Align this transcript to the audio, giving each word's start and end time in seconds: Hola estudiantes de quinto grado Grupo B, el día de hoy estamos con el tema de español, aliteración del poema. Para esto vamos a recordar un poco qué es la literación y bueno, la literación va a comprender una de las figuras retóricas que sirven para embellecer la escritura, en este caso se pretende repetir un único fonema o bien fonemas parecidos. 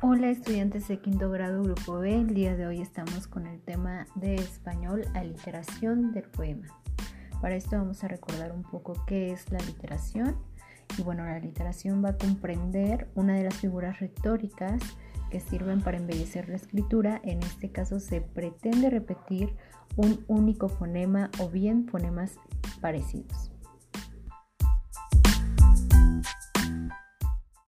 Hola 0.00 0.30
estudiantes 0.30 0.86
de 0.86 1.00
quinto 1.00 1.28
grado 1.28 1.64
Grupo 1.64 1.98
B, 1.98 2.14
el 2.14 2.32
día 2.32 2.54
de 2.54 2.68
hoy 2.68 2.80
estamos 2.80 3.26
con 3.26 3.48
el 3.48 3.60
tema 3.60 4.06
de 4.14 4.36
español, 4.36 5.04
aliteración 5.12 6.12
del 6.12 6.22
poema. 6.22 6.68
Para 7.40 7.56
esto 7.56 7.76
vamos 7.78 8.04
a 8.04 8.08
recordar 8.08 8.52
un 8.52 8.62
poco 8.62 8.92
qué 9.08 9.32
es 9.32 9.50
la 9.50 9.58
literación 9.58 10.36
y 10.96 11.02
bueno, 11.02 11.24
la 11.24 11.40
literación 11.40 12.04
va 12.04 12.10
a 12.10 12.16
comprender 12.16 13.08
una 13.16 13.34
de 13.34 13.42
las 13.42 13.56
figuras 13.56 13.98
retóricas 13.98 14.80
que 15.32 15.40
sirven 15.40 15.80
para 15.80 15.96
embellecer 15.96 16.48
la 16.48 16.56
escritura, 16.56 17.20
en 17.24 17.42
este 17.42 17.72
caso 17.72 17.98
se 17.98 18.20
pretende 18.20 18.90
repetir 18.90 19.56
un 19.96 20.24
único 20.28 20.68
fonema 20.68 21.28
o 21.40 21.48
bien 21.48 21.88
fonemas 21.88 22.38
parecidos. 22.80 23.50